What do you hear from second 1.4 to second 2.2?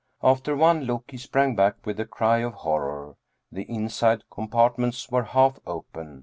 back with a